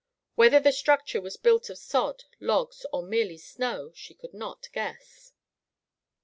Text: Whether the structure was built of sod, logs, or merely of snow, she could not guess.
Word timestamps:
Whether 0.33 0.59
the 0.59 0.71
structure 0.71 1.21
was 1.21 1.37
built 1.37 1.69
of 1.69 1.77
sod, 1.77 2.23
logs, 2.39 2.87
or 2.91 3.03
merely 3.03 3.35
of 3.35 3.41
snow, 3.41 3.91
she 3.93 4.15
could 4.15 4.33
not 4.33 4.67
guess. 4.73 5.31